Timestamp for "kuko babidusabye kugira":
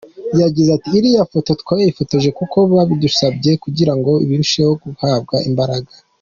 2.39-3.93